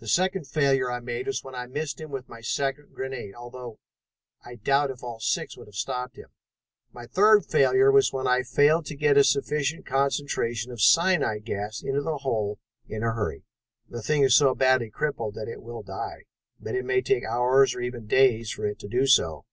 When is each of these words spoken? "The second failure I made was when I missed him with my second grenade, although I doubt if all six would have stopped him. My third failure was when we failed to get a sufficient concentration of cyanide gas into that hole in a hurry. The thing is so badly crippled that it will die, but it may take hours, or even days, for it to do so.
"The 0.00 0.08
second 0.08 0.48
failure 0.48 0.90
I 0.90 0.98
made 0.98 1.28
was 1.28 1.44
when 1.44 1.54
I 1.54 1.68
missed 1.68 2.00
him 2.00 2.10
with 2.10 2.28
my 2.28 2.40
second 2.40 2.92
grenade, 2.92 3.36
although 3.36 3.78
I 4.44 4.56
doubt 4.56 4.90
if 4.90 5.04
all 5.04 5.20
six 5.20 5.56
would 5.56 5.68
have 5.68 5.76
stopped 5.76 6.16
him. 6.16 6.30
My 6.92 7.06
third 7.06 7.46
failure 7.46 7.92
was 7.92 8.12
when 8.12 8.26
we 8.26 8.42
failed 8.42 8.84
to 8.86 8.96
get 8.96 9.16
a 9.16 9.22
sufficient 9.22 9.86
concentration 9.86 10.72
of 10.72 10.80
cyanide 10.80 11.44
gas 11.44 11.84
into 11.84 12.02
that 12.02 12.18
hole 12.22 12.58
in 12.88 13.04
a 13.04 13.12
hurry. 13.12 13.44
The 13.88 14.02
thing 14.02 14.24
is 14.24 14.34
so 14.34 14.56
badly 14.56 14.90
crippled 14.90 15.36
that 15.36 15.46
it 15.46 15.62
will 15.62 15.84
die, 15.84 16.24
but 16.58 16.74
it 16.74 16.84
may 16.84 17.00
take 17.00 17.24
hours, 17.24 17.76
or 17.76 17.80
even 17.80 18.08
days, 18.08 18.50
for 18.50 18.66
it 18.66 18.80
to 18.80 18.88
do 18.88 19.06
so. 19.06 19.42